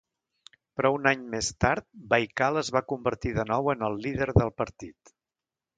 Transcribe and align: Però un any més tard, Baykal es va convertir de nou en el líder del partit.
Però 0.79 0.89
un 0.95 1.05
any 1.11 1.25
més 1.33 1.49
tard, 1.65 1.87
Baykal 2.15 2.59
es 2.65 2.73
va 2.77 2.85
convertir 2.95 3.35
de 3.39 3.49
nou 3.53 3.73
en 3.77 3.89
el 3.91 4.03
líder 4.07 4.31
del 4.41 4.55
partit. 4.65 5.19